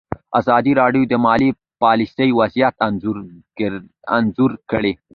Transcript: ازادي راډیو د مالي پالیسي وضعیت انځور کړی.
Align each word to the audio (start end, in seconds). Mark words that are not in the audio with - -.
ازادي 0.39 0.71
راډیو 0.81 1.03
د 1.07 1.13
مالي 1.25 1.49
پالیسي 1.83 2.29
وضعیت 2.39 2.75
انځور 4.17 4.51
کړی. 4.71 4.93